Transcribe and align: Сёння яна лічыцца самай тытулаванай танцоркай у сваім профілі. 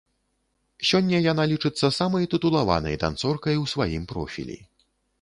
Сёння 0.91 1.19
яна 1.33 1.43
лічыцца 1.51 1.91
самай 1.99 2.27
тытулаванай 2.33 3.01
танцоркай 3.07 3.63
у 3.67 3.71
сваім 3.77 4.03
профілі. 4.15 4.61